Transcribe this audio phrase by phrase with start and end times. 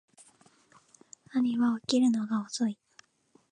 [1.31, 2.79] 兄は起きるのが遅い